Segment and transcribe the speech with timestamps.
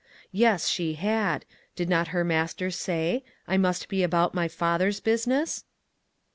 [0.31, 1.45] Yes, she had;
[1.75, 5.63] did not her Master say:" I must be about my Father's business?